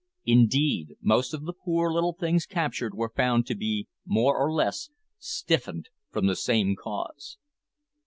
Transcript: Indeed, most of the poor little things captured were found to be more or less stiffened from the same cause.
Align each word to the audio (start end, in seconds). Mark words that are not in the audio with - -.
Indeed, 0.25 0.95
most 0.99 1.31
of 1.31 1.43
the 1.45 1.53
poor 1.53 1.91
little 1.91 2.13
things 2.13 2.47
captured 2.47 2.95
were 2.95 3.13
found 3.15 3.45
to 3.45 3.53
be 3.55 3.87
more 4.03 4.35
or 4.35 4.51
less 4.51 4.89
stiffened 5.19 5.89
from 6.09 6.25
the 6.25 6.35
same 6.35 6.75
cause. 6.75 7.37